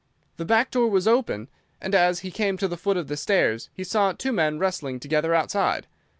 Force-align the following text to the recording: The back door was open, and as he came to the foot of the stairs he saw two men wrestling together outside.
The 0.37 0.45
back 0.45 0.71
door 0.71 0.89
was 0.89 1.07
open, 1.07 1.47
and 1.79 1.93
as 1.93 2.21
he 2.21 2.31
came 2.31 2.57
to 2.57 2.67
the 2.67 2.75
foot 2.75 2.97
of 2.97 3.07
the 3.07 3.15
stairs 3.15 3.69
he 3.75 3.83
saw 3.83 4.13
two 4.13 4.31
men 4.33 4.57
wrestling 4.57 4.99
together 4.99 5.35
outside. 5.35 5.85